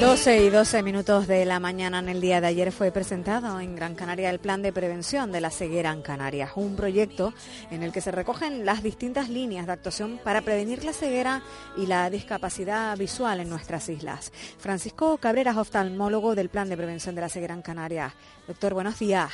12 0.00 0.44
y 0.44 0.50
12 0.50 0.82
minutos 0.82 1.26
de 1.26 1.46
la 1.46 1.58
mañana 1.58 2.00
en 2.00 2.10
el 2.10 2.20
día 2.20 2.42
de 2.42 2.48
ayer 2.48 2.70
fue 2.70 2.92
presentado 2.92 3.58
en 3.60 3.74
Gran 3.74 3.94
Canaria 3.94 4.28
el 4.28 4.38
Plan 4.38 4.60
de 4.60 4.70
Prevención 4.70 5.32
de 5.32 5.40
la 5.40 5.50
Ceguera 5.50 5.90
en 5.90 6.02
Canarias, 6.02 6.52
un 6.56 6.76
proyecto 6.76 7.32
en 7.70 7.82
el 7.82 7.92
que 7.92 8.02
se 8.02 8.10
recogen 8.10 8.66
las 8.66 8.82
distintas 8.82 9.30
líneas 9.30 9.64
de 9.64 9.72
actuación 9.72 10.20
para 10.22 10.42
prevenir 10.42 10.84
la 10.84 10.92
ceguera 10.92 11.42
y 11.78 11.86
la 11.86 12.10
discapacidad 12.10 12.96
visual 12.98 13.40
en 13.40 13.48
nuestras 13.48 13.88
islas. 13.88 14.32
Francisco 14.58 15.16
Cabreras, 15.16 15.56
oftalmólogo 15.56 16.34
del 16.34 16.50
Plan 16.50 16.68
de 16.68 16.76
Prevención 16.76 17.14
de 17.14 17.22
la 17.22 17.30
Ceguera 17.30 17.54
en 17.54 17.62
Canarias. 17.62 18.12
Doctor, 18.46 18.74
buenos 18.74 18.98
días. 18.98 19.32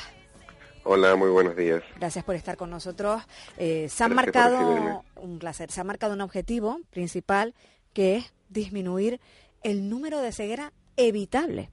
Hola, 0.85 1.17
muy 1.17 1.29
buenos 1.29 1.57
días. 1.57 1.83
Gracias 1.97 2.23
por 2.23 2.35
estar 2.35 2.55
con 2.55 2.69
nosotros. 2.69 3.21
Eh, 3.57 3.87
se 3.89 4.03
han 4.05 4.15
marcado 4.15 5.03
un 5.17 5.39
placer. 5.39 5.71
Se 5.71 5.81
ha 5.81 5.83
marcado 5.83 6.13
un 6.13 6.21
objetivo 6.21 6.79
principal 6.89 7.53
que 7.91 8.15
es 8.15 8.33
disminuir 8.49 9.19
el 9.63 9.89
número 9.89 10.19
de 10.19 10.31
ceguera 10.31 10.73
evitable. 10.97 11.69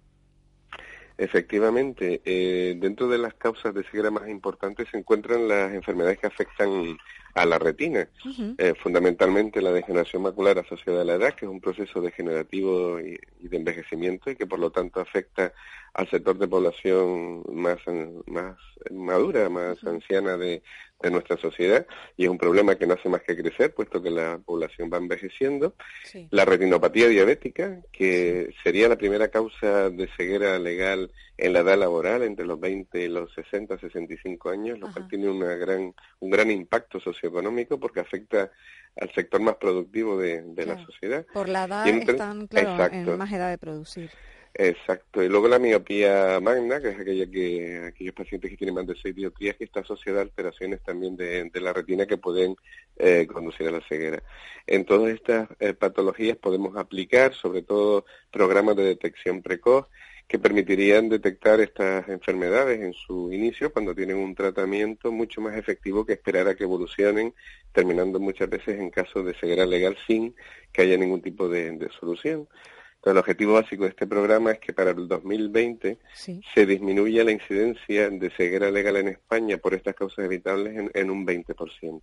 Efectivamente, 1.21 2.23
eh, 2.25 2.77
dentro 2.79 3.07
de 3.07 3.19
las 3.19 3.35
causas 3.35 3.75
de 3.75 3.85
ceguera 3.85 4.11
más 4.11 4.27
importantes 4.31 4.89
se 4.91 4.97
encuentran 4.97 5.49
las 5.49 5.71
enfermedades 5.75 6.19
que 6.19 6.27
afectan 6.27 6.97
a 7.35 7.45
la 7.45 7.59
retina, 7.59 8.09
eh, 8.57 8.73
fundamentalmente 8.83 9.61
la 9.61 9.71
degeneración 9.71 10.23
macular 10.23 10.59
asociada 10.59 11.03
a 11.03 11.05
la 11.05 11.17
edad, 11.17 11.35
que 11.35 11.45
es 11.45 11.51
un 11.51 11.61
proceso 11.61 12.01
degenerativo 12.01 12.99
y, 13.01 13.19
de 13.39 13.57
envejecimiento 13.57 14.31
y 14.31 14.37
que 14.37 14.47
por 14.47 14.59
lo 14.59 14.71
tanto 14.71 14.99
afecta 14.99 15.53
al 15.93 16.09
sector 16.09 16.39
de 16.39 16.49
población 16.49 17.43
más, 17.53 17.79
más 18.27 18.57
madura, 18.91 19.51
más 19.51 19.85
anciana 19.85 20.39
de, 20.39 20.63
de 21.03 21.11
nuestra 21.11 21.37
sociedad 21.39 21.87
y 22.17 22.25
es 22.25 22.31
un 22.31 22.39
problema 22.39 22.77
que 22.77 22.87
no 22.87 22.95
hace 22.95 23.09
más 23.09 23.23
que 23.23 23.37
crecer 23.37 23.75
puesto 23.75 24.03
que 24.03 24.11
la 24.11 24.39
población 24.39 24.91
va 24.93 24.99
envejeciendo. 24.99 25.75
La 26.31 26.45
retinopatía 26.45 27.09
diabética, 27.09 27.81
que 27.93 28.55
sería 28.63 28.89
la 28.89 28.97
primera 28.97 29.29
causa 29.29 29.91
de 29.91 30.09
ceguera 30.17 30.59
legal 30.59 31.11
en 31.39 31.53
la 31.55 31.61
edad 31.61 31.79
laboral 31.79 32.23
entre 32.23 32.47
los 32.47 32.61
20 32.61 33.03
y 33.03 33.09
los 33.09 33.33
60, 33.35 33.79
65 33.79 34.51
años, 34.51 34.79
lo 34.79 34.93
cual 34.93 35.09
tiene 35.09 35.31
una 35.31 35.55
gran, 35.55 35.95
un 36.21 36.31
gran 36.31 36.51
impacto 36.51 37.01
socioeconómico 37.01 37.81
porque 37.81 38.01
afecta 38.01 38.51
al 39.01 39.13
sector 39.15 39.41
más 39.41 39.57
productivo 39.57 40.19
de, 40.19 40.43
la 40.57 40.85
sociedad. 40.85 41.25
Por 41.33 41.49
la 41.49 41.65
edad 41.65 41.87
están, 41.87 42.47
claro, 42.47 42.95
en 42.95 43.17
más 43.17 43.33
edad 43.33 43.51
de 43.51 43.59
producir. 43.59 44.11
Exacto, 44.55 45.23
y 45.23 45.29
luego 45.29 45.47
la 45.47 45.61
miopía 45.61 46.41
magna, 46.41 46.81
que 46.81 46.89
es 46.91 46.99
aquella 46.99 47.31
que 47.31 47.85
aquellos 47.87 48.15
pacientes 48.15 48.51
que 48.51 48.57
tienen 48.57 48.75
más 48.75 48.87
de 48.87 48.97
seis 48.97 49.15
dioptrías, 49.15 49.57
que 49.57 49.65
está 49.65 49.81
asociada 49.81 50.19
a 50.19 50.23
alteraciones 50.23 50.83
también 50.83 51.17
de, 51.17 51.51
la 51.55 51.73
retina 51.73 52.05
que 52.07 52.19
pueden 52.19 52.57
eh, 52.97 53.27
conducir 53.33 53.69
a 53.69 53.71
la 53.71 53.81
ceguera. 53.81 54.23
En 54.67 54.85
todas 54.85 55.15
estas 55.15 55.49
eh, 55.61 55.73
patologías 55.73 56.37
podemos 56.37 56.77
aplicar, 56.77 57.33
sobre 57.33 57.63
todo, 57.63 58.05
programas 58.33 58.77
de 58.77 58.83
detección 58.85 59.41
precoz 59.41 59.87
que 60.27 60.39
permitirían 60.39 61.09
detectar 61.09 61.61
estas 61.61 62.09
enfermedades 62.09 62.81
en 62.81 62.93
su 62.93 63.33
inicio 63.33 63.73
cuando 63.73 63.95
tienen 63.95 64.17
un 64.17 64.35
tratamiento 64.35 65.13
mucho 65.13 65.41
más 65.41 65.57
efectivo 65.57 66.05
que 66.05 66.15
esperar 66.15 66.49
a 66.49 66.55
que 66.57 66.65
evolucionen, 66.65 67.35
terminando 67.73 68.19
muchas 68.21 68.51
veces 68.51 68.81
en 68.81 68.91
casos 68.91 69.25
de 69.25 69.35
ceguera 69.35 69.65
legal 69.65 69.97
sin 70.07 70.35
que 70.73 70.83
haya 70.83 70.97
ningún 70.97 71.23
tipo 71.23 71.49
de 71.49 71.89
solución 71.99 72.49
el 73.05 73.17
objetivo 73.17 73.55
básico 73.55 73.85
de 73.85 73.91
este 73.91 74.07
programa 74.07 74.53
es 74.53 74.59
que 74.59 74.73
para 74.73 74.91
el 74.91 75.09
2020 75.09 75.99
se 76.15 76.67
disminuya 76.67 77.25
la 77.25 77.33
incidencia 77.33 78.11
de 78.11 78.31
ceguera 78.31 78.71
legal 78.71 78.97
en 78.97 79.09
España 79.09 79.57
por 79.57 79.75
estas 79.75 79.95
causas 79.95 80.25
evitables 80.25 80.91
en, 80.95 81.11
un 81.11 81.27
20%. 81.27 82.03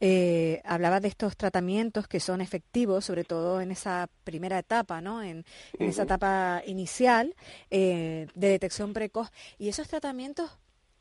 Eh, 0.00 0.62
hablaba 0.64 1.00
de 1.00 1.08
estos 1.08 1.36
tratamientos 1.36 2.06
que 2.06 2.20
son 2.20 2.40
efectivos, 2.40 3.04
sobre 3.04 3.24
todo 3.24 3.60
en 3.60 3.72
esa 3.72 4.08
primera 4.24 4.58
etapa, 4.58 5.00
¿no? 5.00 5.22
En, 5.22 5.44
esa 5.78 6.04
etapa 6.04 6.62
inicial 6.66 7.34
eh, 7.70 8.28
de 8.34 8.48
detección 8.48 8.92
precoz. 8.92 9.30
¿Y 9.58 9.68
esos 9.68 9.88
tratamientos 9.88 10.50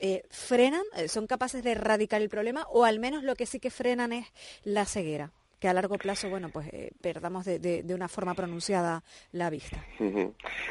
eh, 0.02 0.24
frenan, 0.30 0.84
eh, 0.96 1.10
son 1.10 1.28
capaces 1.28 1.62
de 1.62 1.72
erradicar 1.72 2.22
el 2.22 2.30
problema 2.30 2.66
o 2.70 2.86
al 2.86 3.00
menos 3.00 3.24
lo 3.24 3.36
que 3.36 3.46
sí 3.46 3.60
que 3.60 3.70
frenan 3.70 4.14
es 4.14 4.28
la 4.64 4.86
ceguera? 4.86 5.34
Que 5.60 5.68
a 5.68 5.74
largo 5.74 5.98
plazo, 5.98 6.30
bueno, 6.30 6.50
pues 6.50 6.68
eh, 6.72 6.92
perdamos 7.02 7.46
de, 7.46 7.60
de, 7.60 7.94
una 7.94 8.08
forma 8.08 8.34
pronunciada 8.34 9.04
la 9.32 9.50
vista. 9.50 9.84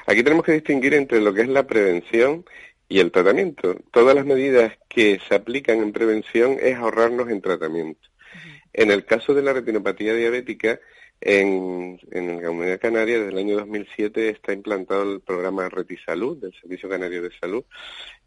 Aquí 0.06 0.22
tenemos 0.22 0.44
que 0.44 0.53
distinguir 0.53 0.94
entre 0.94 1.21
lo 1.21 1.34
que 1.34 1.43
es 1.43 1.49
la 1.49 1.66
prevención 1.66 2.44
y 2.88 3.00
el 3.00 3.12
tratamiento. 3.12 3.77
Todas 3.93 4.15
las 4.15 4.25
medidas 4.25 4.72
que 4.88 5.21
se 5.28 5.34
aplican 5.34 5.81
en 5.81 5.93
prevención 5.93 6.56
es 6.60 6.77
ahorrarnos 6.77 7.28
en 7.28 7.43
tratamiento. 7.43 8.09
En 8.72 8.91
el 8.91 9.04
caso 9.04 9.34
de 9.34 9.43
la 9.43 9.53
retinopatía 9.53 10.15
diabética, 10.15 10.81
en, 11.21 11.98
en 12.12 12.37
la 12.37 12.43
Comunidad 12.48 12.81
Canaria, 12.81 13.19
desde 13.19 13.32
el 13.32 13.38
año 13.38 13.56
2007, 13.56 14.28
está 14.28 14.53
implantado 14.53 15.15
el 15.15 15.21
programa 15.21 15.69
Retisalud, 15.69 16.38
del 16.38 16.54
Servicio 16.60 16.88
Canario 16.88 17.22
de 17.22 17.31
Salud, 17.41 17.65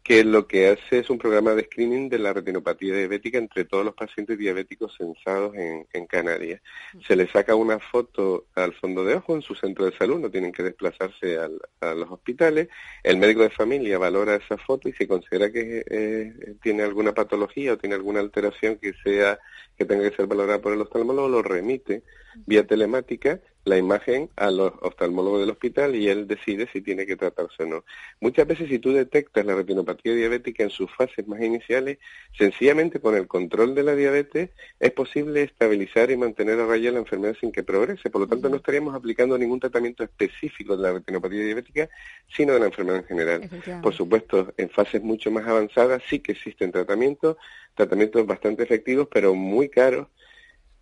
que 0.02 0.24
lo 0.24 0.48
que 0.48 0.68
hace 0.68 0.98
es 0.98 1.10
un 1.10 1.18
programa 1.18 1.54
de 1.54 1.64
screening 1.64 2.08
de 2.08 2.18
la 2.18 2.32
retinopatía 2.32 2.96
diabética 2.96 3.38
entre 3.38 3.64
todos 3.64 3.84
los 3.84 3.94
pacientes 3.94 4.36
diabéticos 4.36 4.96
censados 4.96 5.54
en, 5.54 5.86
en 5.92 6.06
Canarias. 6.06 6.60
Se 7.06 7.14
les 7.14 7.30
saca 7.30 7.54
una 7.54 7.78
foto 7.78 8.46
al 8.54 8.74
fondo 8.74 9.04
de 9.04 9.14
ojo 9.14 9.36
en 9.36 9.42
su 9.42 9.54
centro 9.54 9.84
de 9.84 9.96
salud, 9.96 10.18
no 10.18 10.30
tienen 10.30 10.50
que 10.50 10.64
desplazarse 10.64 11.38
al, 11.38 11.60
a 11.80 11.94
los 11.94 12.10
hospitales. 12.10 12.68
El 13.04 13.18
médico 13.18 13.42
de 13.42 13.50
familia 13.50 13.98
valora 13.98 14.34
esa 14.34 14.58
foto 14.58 14.88
y 14.88 14.92
si 14.92 15.06
considera 15.06 15.52
que 15.52 15.84
eh, 15.88 16.56
tiene 16.62 16.82
alguna 16.82 17.12
patología 17.12 17.74
o 17.74 17.78
tiene 17.78 17.94
alguna 17.94 18.20
alteración 18.20 18.78
que 18.78 18.94
sea 19.04 19.38
que 19.78 19.84
tenga 19.84 20.10
que 20.10 20.16
ser 20.16 20.26
valorada 20.26 20.60
por 20.60 20.72
el 20.72 20.80
oftalmólogo, 20.80 21.28
lo 21.28 21.42
remite 21.42 22.02
vía 22.46 22.66
telemática 22.66 23.40
la 23.64 23.78
imagen 23.78 24.28
a 24.36 24.50
los 24.50 24.72
oftalmólogos 24.80 25.40
del 25.40 25.50
hospital 25.50 25.94
y 25.94 26.08
él 26.08 26.26
decide 26.26 26.68
si 26.72 26.80
tiene 26.80 27.06
que 27.06 27.16
tratarse 27.16 27.62
o 27.62 27.66
no. 27.66 27.84
Muchas 28.20 28.46
veces 28.46 28.68
si 28.68 28.78
tú 28.78 28.92
detectas 28.92 29.46
la 29.46 29.54
retinopatía 29.54 30.14
diabética 30.14 30.64
en 30.64 30.70
sus 30.70 30.90
fases 30.90 31.26
más 31.28 31.40
iniciales, 31.40 31.98
sencillamente 32.36 33.00
con 33.00 33.14
el 33.14 33.28
control 33.28 33.74
de 33.74 33.84
la 33.84 33.94
diabetes 33.94 34.50
es 34.80 34.90
posible 34.92 35.42
estabilizar 35.42 36.10
y 36.10 36.16
mantener 36.16 36.58
a 36.58 36.66
raya 36.66 36.90
la 36.90 36.98
enfermedad 36.98 37.36
sin 37.40 37.52
que 37.52 37.62
progrese. 37.62 38.10
Por 38.10 38.22
lo 38.22 38.26
tanto, 38.26 38.48
no 38.48 38.56
estaríamos 38.56 38.94
aplicando 38.94 39.38
ningún 39.38 39.60
tratamiento 39.60 40.02
específico 40.02 40.76
de 40.76 40.82
la 40.82 40.92
retinopatía 40.92 41.44
diabética, 41.44 41.88
sino 42.34 42.54
de 42.54 42.60
la 42.60 42.66
enfermedad 42.66 42.98
en 42.98 43.06
general. 43.06 43.50
Por 43.82 43.94
supuesto, 43.94 44.52
en 44.56 44.70
fases 44.70 45.02
mucho 45.02 45.30
más 45.30 45.46
avanzadas 45.46 46.02
sí 46.08 46.18
que 46.18 46.32
existen 46.32 46.72
tratamientos, 46.72 47.36
tratamientos 47.74 48.26
bastante 48.26 48.64
efectivos, 48.64 49.08
pero 49.10 49.34
muy 49.34 49.68
caros 49.68 50.08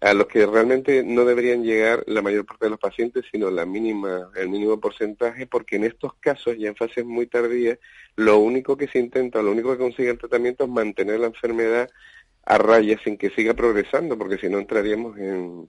a 0.00 0.15
los 0.15 0.27
que 0.27 0.47
realmente 0.47 1.03
no 1.05 1.25
deberían 1.25 1.62
llegar 1.62 2.03
la 2.06 2.22
mayor 2.22 2.47
parte 2.47 2.66
de 2.66 2.71
los 2.71 2.78
pacientes, 2.78 3.25
sino 3.31 3.50
la 3.50 3.66
mínima, 3.66 4.31
el 4.34 4.49
mínimo 4.49 4.81
porcentaje, 4.81 5.47
porque 5.47 5.77
en 5.77 5.84
estos 5.84 6.15
casos, 6.15 6.56
ya 6.59 6.69
en 6.69 6.77
fases 6.77 7.05
muy 7.05 7.27
tardías, 7.27 7.78
lo 8.16 8.39
único 8.39 8.77
que 8.77 8.89
se 8.89 8.99
intenta, 8.99 9.43
lo 9.43 9.53
único 9.53 9.72
que 9.72 9.78
consigue 9.78 10.10
el 10.10 10.19
tratamiento 10.19 10.65
es 10.65 10.71
mantener 10.71 11.21
la 11.21 11.27
enfermedad 11.27 11.91
a 12.44 12.59
raya 12.59 12.99
sin 13.05 13.19
que 13.19 13.31
siga 13.31 13.53
progresando, 13.55 14.16
porque 14.16 14.39
si 14.39 14.49
no 14.49 14.59
entraríamos 14.59 15.19
en, 15.19 15.69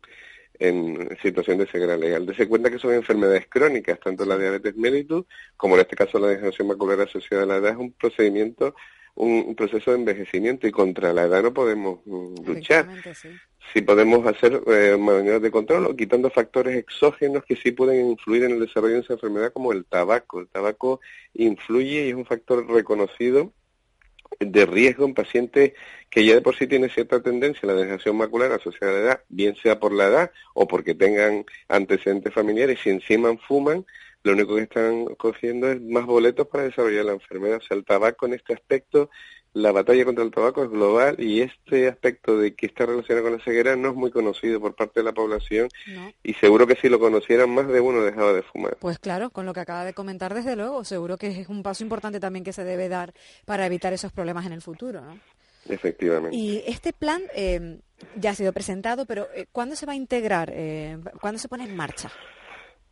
en 0.62 1.18
situación 1.24 1.58
de 1.58 1.66
ceguera 1.66 1.98
legal. 1.98 2.26
Dese 2.26 2.48
cuenta 2.48 2.70
que 2.70 2.78
son 2.78 2.94
enfermedades 2.94 3.48
crónicas, 3.50 4.00
tanto 4.00 4.26
la 4.26 4.38
diabetes 4.38 4.78
mellitus 4.78 5.26
como 5.58 5.76
en 5.76 5.82
este 5.82 5.96
caso 5.96 6.20
la 6.20 6.28
degeneración 6.28 6.68
macular 6.68 7.02
asociada 7.02 7.44
a 7.44 7.48
la 7.48 7.56
edad, 7.58 7.72
es 7.72 7.78
un 7.78 7.92
procedimiento 7.94 8.76
un, 9.16 9.56
proceso 9.56 9.92
de 9.92 9.98
envejecimiento 9.98 10.68
y 10.68 10.72
contra 10.72 11.14
la 11.14 11.24
edad 11.24 11.44
no 11.44 11.54
podemos 11.54 12.00
mm, 12.06 12.46
luchar. 12.46 12.88
Si 13.74 13.82
podemos 13.82 14.26
hacer 14.26 14.62
eh, 14.68 14.98
maneras 14.98 15.42
de 15.42 15.52
control 15.52 15.86
o 15.86 15.96
quitando 15.96 16.30
factores 16.30 16.78
exógenos 16.78 17.44
que 17.44 17.56
sí 17.56 17.72
pueden 17.72 18.10
influir 18.10 18.44
en 18.44 18.52
el 18.52 18.60
desarrollo 18.60 18.96
de 18.96 19.02
esa 19.02 19.14
enfermedad 19.14 19.54
como 19.54 19.72
el 19.72 19.86
tabaco. 19.86 20.40
El 20.40 20.48
tabaco 20.48 21.00
influye 21.34 22.06
y 22.06 22.10
es 22.10 22.16
un 22.16 22.26
factor 22.26 22.68
reconocido 22.68 23.54
de 24.40 24.66
riesgo 24.66 25.06
en 25.06 25.14
pacientes 25.14 25.74
que 26.10 26.26
ya 26.26 26.36
de 26.36 26.42
por 26.42 26.58
sí 26.58 26.68
tienen 26.68 26.90
cierta 26.90 27.22
tendencia 27.22 27.62
a 27.64 27.68
la 27.68 27.74
degeneración 27.74 28.18
macular 28.18 28.52
asociada 28.52 28.92
a 28.92 28.96
la 28.96 29.02
edad, 29.02 29.24
bien 29.30 29.56
sea 29.56 29.80
por 29.80 29.94
la 29.94 30.08
edad 30.08 30.32
o 30.54 30.68
porque 30.68 30.94
tengan 30.94 31.46
antecedentes 31.70 32.34
familiares, 32.34 32.80
y 32.86 32.90
encima 32.90 33.36
fuman, 33.48 33.86
lo 34.24 34.34
único 34.34 34.56
que 34.56 34.64
están 34.64 35.06
cogiendo 35.16 35.72
es 35.72 35.82
más 35.82 36.06
boletos 36.06 36.48
para 36.48 36.66
desarrollar 36.66 37.06
la 37.06 37.14
enfermedad. 37.14 37.58
O 37.58 37.62
sea, 37.62 37.78
el 37.78 37.86
tabaco 37.86 38.26
en 38.26 38.34
este 38.34 38.54
aspecto 38.54 39.10
la 39.54 39.72
batalla 39.72 40.06
contra 40.06 40.24
el 40.24 40.32
tabaco 40.32 40.64
es 40.64 40.70
global 40.70 41.16
y 41.20 41.42
este 41.42 41.90
aspecto 41.90 42.38
de 42.38 42.56
que 42.56 42.68
está 42.68 42.86
relacionado 42.86 43.28
con 43.28 43.38
la 43.38 43.44
ceguera 43.44 43.76
no 43.76 43.90
es 43.90 43.96
muy 43.96 44.12
conocido 44.12 44.62
por 44.62 44.76
parte 44.76 45.02
de 45.02 45.04
la 45.04 45.12
población 45.12 45.68
y 46.24 46.34
seguro 46.36 46.68
que 46.68 46.76
si 46.76 46.88
lo 46.88 47.00
conocieran 47.00 47.50
más 47.50 47.68
de 47.68 47.82
uno 47.82 48.02
dejaba 48.02 48.34
de 48.34 48.44
fumar. 48.44 48.78
Pues 48.80 49.00
claro, 49.00 49.30
con 49.30 49.46
lo 49.46 49.54
que 49.54 49.60
acaba 49.60 49.84
de 49.84 49.94
comentar 49.94 50.34
desde 50.34 50.56
luego, 50.56 50.86
seguro 50.86 51.18
que 51.18 51.42
es 51.42 51.50
un 51.50 51.64
paso 51.64 51.84
importante 51.84 52.20
también 52.20 52.46
que 52.46 52.54
se 52.54 52.64
debe 52.64 52.88
dar 52.88 53.14
para 53.46 53.66
evitar 53.66 53.92
esos 53.92 54.12
problemas 54.14 54.46
en 54.46 54.54
el 54.54 54.62
futuro. 54.62 55.02
¿no? 55.02 55.20
Efectivamente. 55.68 56.36
Y 56.36 56.64
este 56.66 56.94
plan 56.94 57.22
eh, 57.36 57.80
ya 58.16 58.32
ha 58.32 58.36
sido 58.36 58.54
presentado, 58.54 59.06
pero 59.06 59.28
eh, 59.36 59.48
¿cuándo 59.52 59.76
se 59.76 59.86
va 59.86 59.94
a 59.94 59.96
integrar? 59.96 60.52
Eh, 60.54 60.98
¿Cuándo 61.20 61.40
se 61.40 61.48
pone 61.48 61.66
en 61.66 61.76
marcha? 61.76 62.12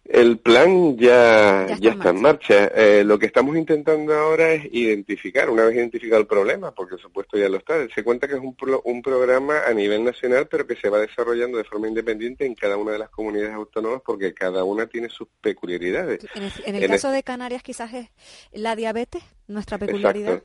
El 0.09 0.39
plan 0.39 0.97
ya, 0.97 1.67
ya, 1.79 1.91
está, 1.91 2.09
en 2.09 2.19
marcha. 2.19 2.71
Eh, 2.73 3.03
lo 3.03 3.19
que 3.19 3.27
estamos 3.27 3.55
intentando 3.55 4.11
ahora 4.15 4.53
es 4.53 4.65
identificar, 4.71 5.51
una 5.51 5.65
vez 5.65 5.75
identificado 5.75 6.19
el 6.19 6.25
problema, 6.25 6.73
porque 6.73 6.95
el 6.95 6.99
supuesto 6.99 7.37
ya 7.37 7.47
lo 7.47 7.57
está, 7.57 7.87
se 7.93 8.03
cuenta 8.03 8.27
que 8.27 8.33
es 8.33 8.41
un, 8.41 8.57
un 8.85 9.01
programa 9.03 9.61
a 9.67 9.71
nivel 9.71 10.03
nacional, 10.03 10.47
pero 10.49 10.65
que 10.65 10.75
se 10.75 10.89
va 10.89 10.97
desarrollando 10.99 11.59
de 11.59 11.63
forma 11.63 11.87
independiente 11.87 12.43
en 12.43 12.55
cada 12.55 12.75
una 12.77 12.93
de 12.93 12.97
las 12.97 13.09
comunidades 13.09 13.53
autónomas, 13.53 14.01
porque 14.03 14.33
cada 14.33 14.63
una 14.63 14.87
tiene 14.87 15.09
sus 15.09 15.27
peculiaridades. 15.41 16.25
En 16.65 16.75
el, 16.75 16.87
caso 16.87 17.11
de 17.11 17.21
Canarias 17.21 17.61
quizás 17.61 17.93
es 17.93 18.09
la 18.51 18.75
diabetes, 18.75 19.21
nuestra 19.47 19.77
peculiaridad. 19.77 20.41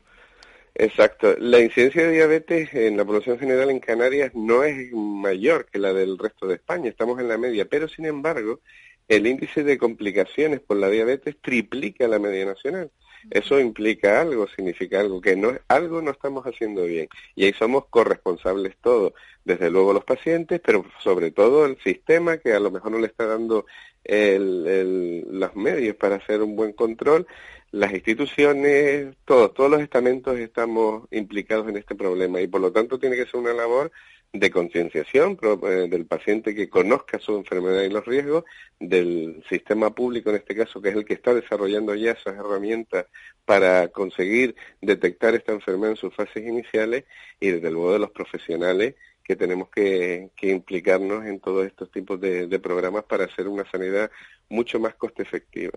Exacto. 0.75 1.37
La 1.39 1.61
incidencia 1.61 2.05
de 2.05 2.11
diabetes 2.11 2.75
en 2.75 2.99
la 2.99 3.05
población 3.07 3.39
general 3.39 3.71
en 3.71 3.81
Canarias 3.81 4.33
no 4.35 4.63
es 4.63 4.93
mayor 4.93 5.65
que 5.67 5.79
la 5.79 5.95
del 5.95 6.19
resto 6.19 6.47
de 6.47 6.57
España, 6.57 6.91
estamos 6.91 7.19
en 7.19 7.29
la 7.29 7.39
media, 7.39 7.65
pero 7.65 7.89
sin 7.89 8.05
embargo 8.05 8.61
el 9.09 9.27
índice 9.27 9.63
de 9.65 9.79
complicaciones 9.79 10.61
por 10.61 10.77
la 10.77 10.89
diabetes 10.89 11.37
triplica 11.41 12.09
la 12.09 12.19
media 12.19 12.47
nacional. 12.47 12.91
Eso 13.31 13.59
implica 13.59 14.21
algo, 14.21 14.47
significa 14.49 15.01
algo, 15.01 15.21
que 15.21 15.37
no 15.37 15.53
algo 15.69 16.03
no 16.03 16.11
estamos 16.11 16.45
haciendo 16.45 16.85
bien. 16.85 17.09
Y 17.35 17.47
ahí 17.47 17.53
somos 17.55 17.87
corresponsables 17.87 18.77
todos, 18.83 19.13
desde 19.45 19.71
luego 19.71 19.93
los 19.93 20.05
pacientes, 20.05 20.61
pero 20.65 20.85
sobre 21.03 21.31
todo 21.31 21.67
el 21.67 21.79
sistema 21.83 22.39
que 22.39 22.53
a 22.53 22.61
lo 22.61 22.71
mejor 22.71 22.93
no 22.93 22.99
le 22.99 23.07
está 23.07 23.27
dando 23.27 23.67
los 24.07 25.57
medios 25.57 25.97
para 25.97 26.17
hacer 26.17 26.43
un 26.43 26.57
buen 26.57 26.73
control, 26.73 27.27
las 27.71 27.93
instituciones, 27.93 29.17
todos, 29.25 29.53
todos 29.53 29.71
los 29.71 29.81
estamentos 29.81 30.39
estamos 30.39 31.09
implicados 31.11 31.69
en 31.69 31.77
este 31.77 31.95
problema 31.95 32.41
y 32.41 32.47
por 32.47 32.61
lo 32.61 32.71
tanto 32.71 32.99
tiene 32.99 33.17
que 33.17 33.27
ser 33.27 33.41
una 33.41 33.53
labor 33.53 33.91
de 34.35 34.51
concienciación 34.51 35.39
eh, 35.43 35.87
del 35.89 36.07
paciente 36.07 36.55
que 36.55 36.69
conozca 36.69 37.21
su 37.21 37.37
enfermedad 37.37 37.83
y 37.83 37.89
los 37.89 38.05
riesgos, 38.05 38.45
del 38.81 39.43
sistema 39.49 39.95
público 39.95 40.31
en 40.31 40.37
este 40.37 40.57
caso, 40.57 40.83
que 40.83 40.89
es 40.89 40.97
el 40.97 41.05
que 41.05 41.15
está 41.15 41.33
desarrollando 41.33 41.95
ya 41.95 42.13
esas 42.13 42.35
herramientas 42.35 43.07
para 43.45 43.89
conseguir 43.89 44.57
detectar 44.81 45.35
esta 45.37 45.53
enfermedad 45.53 45.93
en 45.93 45.97
sus 45.97 46.15
fases 46.15 46.45
iniciales, 46.45 47.05
y 47.39 47.51
desde 47.51 47.71
luego 47.71 47.93
de 47.93 48.01
los 48.01 48.11
profesionales 48.11 48.97
que 49.25 49.37
tenemos 49.37 49.69
que, 49.71 50.31
implicarnos 50.43 51.25
en 51.25 51.41
todos 51.41 51.67
estos 51.67 51.91
tipos 51.91 52.21
de 52.21 52.59
programas 52.61 53.05
para 53.05 53.25
hacer 53.25 53.49
una 53.49 53.69
sanidad 53.71 54.11
mucho 54.49 54.79
más 54.79 54.95
coste 54.95 55.23
efectiva. 55.23 55.73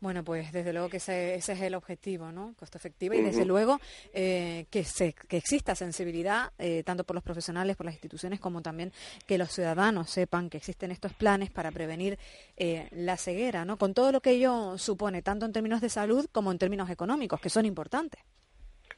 Bueno, 0.00 0.24
pues 0.24 0.50
desde 0.50 0.72
luego 0.72 0.88
que 0.88 0.96
ese, 0.96 1.34
es 1.34 1.48
el 1.48 1.74
objetivo, 1.74 2.32
¿no? 2.32 2.54
Costo 2.58 2.78
efectivo 2.78 3.14
y 3.14 3.20
desde 3.20 3.44
luego 3.44 3.78
eh, 4.14 4.64
que, 4.70 4.82
se, 4.82 5.12
que 5.12 5.36
exista 5.36 5.74
sensibilidad 5.74 6.52
eh, 6.58 6.82
tanto 6.84 7.04
por 7.04 7.14
los 7.14 7.22
profesionales, 7.22 7.76
por 7.76 7.84
las 7.84 7.94
instituciones, 7.94 8.40
como 8.40 8.62
también 8.62 8.92
que 9.26 9.36
los 9.36 9.52
ciudadanos 9.52 10.08
sepan 10.08 10.48
que 10.48 10.56
existen 10.56 10.90
estos 10.90 11.12
planes 11.12 11.50
para 11.50 11.70
prevenir 11.70 12.18
eh, 12.56 12.88
la 12.92 13.18
ceguera, 13.18 13.66
¿no? 13.66 13.76
Con 13.76 13.92
todo 13.92 14.10
lo 14.10 14.22
que 14.22 14.30
ello 14.30 14.78
supone, 14.78 15.20
tanto 15.20 15.44
en 15.44 15.52
términos 15.52 15.82
de 15.82 15.90
salud 15.90 16.26
como 16.32 16.50
en 16.50 16.58
términos 16.58 16.88
económicos, 16.88 17.38
que 17.38 17.50
son 17.50 17.66
importantes. 17.66 18.22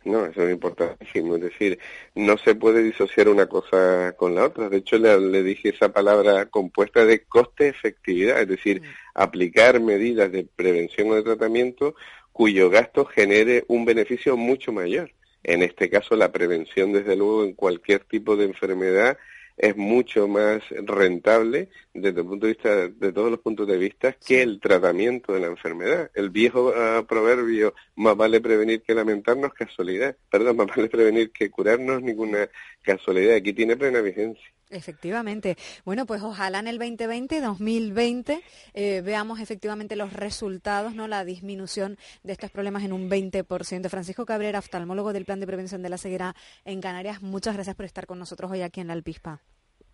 No, 0.05 0.27
eso 0.27 0.43
es 0.43 0.53
importantísimo. 0.53 1.37
Es 1.37 1.43
decir, 1.43 1.79
no 2.15 2.37
se 2.39 2.55
puede 2.55 2.83
disociar 2.83 3.29
una 3.29 3.47
cosa 3.47 4.13
con 4.17 4.35
la 4.35 4.47
otra. 4.47 4.69
De 4.69 4.79
hecho, 4.79 4.99
le, 4.99 5.43
dije 5.43 5.71
esa 5.71 5.93
palabra 5.93 6.47
compuesta 6.47 7.05
de 7.05 7.25
coste-efectividad, 7.25 8.43
es 8.43 8.49
decir, 8.49 8.83
mm. 8.83 8.85
aplicar 9.15 9.81
medidas 9.81 10.33
de 10.33 10.45
prevención 10.45 11.11
o 11.11 11.15
de 11.15 11.23
tratamiento 11.23 11.95
cuyo 12.33 12.71
gasto 12.71 13.05
genere 13.05 13.65
un 13.69 13.85
beneficio 13.85 14.37
mucho 14.37 14.73
mayor. 14.73 15.11
En 15.45 15.63
este 15.63 15.91
caso, 15.91 16.17
la 16.17 16.33
prevención, 16.33 16.93
desde 16.93 17.17
luego, 17.17 17.45
en 17.45 17.53
cualquier 17.53 18.01
tipo 18.05 18.37
de 18.37 18.47
enfermedad 18.47 19.19
es 19.57 19.77
mucho 19.77 20.29
más 20.29 20.63
rentable 20.71 21.69
desde 21.95 22.21
el 22.21 22.27
punto 22.27 22.47
de 22.47 22.53
vista 22.53 22.89
de 22.89 23.13
todos 23.13 23.31
los 23.31 23.41
puntos 23.41 23.67
de 23.67 23.77
vista 23.77 24.13
que 24.13 24.43
el 24.43 24.61
tratamiento 24.61 25.33
de 25.33 25.41
la 25.41 25.47
enfermedad. 25.49 26.11
El 26.15 26.31
viejo 26.31 26.73
ah, 26.75 27.05
proverbio 27.07 27.75
más 27.97 28.17
vale 28.17 28.41
prevenir 28.41 28.83
que 28.83 28.95
lamentarnos 28.95 29.53
casualidad, 29.53 30.17
perdón, 30.31 30.57
más 30.59 30.69
vale 30.69 30.89
prevenir 30.89 31.31
que 31.31 31.51
curarnos 31.51 32.03
ninguna 32.03 32.49
casualidad. 32.83 33.37
Aquí 33.37 33.53
tiene 33.53 33.77
plena 33.77 34.01
vigencia. 34.01 34.45
Efectivamente. 34.71 35.59
Bueno, 35.85 36.07
pues 36.07 36.23
ojalá 36.23 36.61
en 36.61 36.67
el 36.67 36.79
2020, 36.79 37.43
2020, 37.43 38.43
eh, 38.73 39.03
veamos 39.05 39.39
efectivamente 39.39 39.97
los 39.97 40.15
resultados, 40.15 40.95
no 40.95 41.09
la 41.09 41.27
disminución 41.27 41.99
de 42.23 42.33
estos 42.33 42.51
problemas 42.51 42.83
en 42.83 42.95
un 42.95 43.11
20%. 43.11 43.91
Francisco 43.91 44.25
Cabrera, 44.25 44.61
oftalmólogo 44.61 45.13
del 45.13 45.27
Plan 45.27 45.41
de 45.41 45.47
Prevención 45.47 45.83
de 45.83 45.91
la 45.91 45.99
Ceguera 45.99 46.35
en 46.65 46.81
Canarias, 46.81 47.21
muchas 47.21 47.55
gracias 47.55 47.77
por 47.77 47.85
estar 47.85 48.07
con 48.07 48.19
nosotros 48.19 48.51
hoy 48.51 48.63
aquí 48.63 48.81
en 48.81 48.87
la 48.87 48.95
Alpispa. 48.95 49.43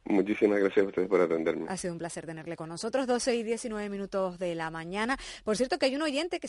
Muchísimas 0.09 0.59
gracias 0.59 0.85
a 0.85 0.89
ustedes 0.89 1.09
por 1.09 1.21
atenderme. 1.21 1.67
Ha 1.69 1.77
sido 1.77 1.93
un 1.93 1.99
placer 1.99 2.25
tenerle 2.25 2.57
con 2.57 2.69
nosotros. 2.71 3.07
12 3.07 3.37
y 3.37 3.43
19 3.43 3.91
minutos 3.91 4.39
de 4.39 4.55
la 4.55 4.71
mañana. 4.71 5.19
Por 5.45 5.57
cierto 5.57 5.79
que 5.79 5.87
hay 5.87 5.97
un 5.97 6.03
oyente 6.03 6.41
que 6.41 6.47